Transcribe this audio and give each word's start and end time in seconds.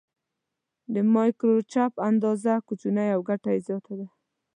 د 0.93 0.95
مایکروچپ 1.13 1.91
اندازه 2.09 2.53
کوچنۍ 2.67 3.09
او 3.15 3.19
ګټه 3.29 3.49
یې 3.55 3.59
زیاته 3.67 3.93
ده. 3.99 4.07